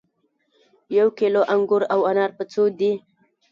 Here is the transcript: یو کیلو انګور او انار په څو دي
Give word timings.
یو 0.97 1.07
کیلو 1.17 1.41
انګور 1.53 1.83
او 1.93 1.99
انار 2.09 2.31
په 2.37 2.43
څو 2.51 2.63
دي 2.79 2.91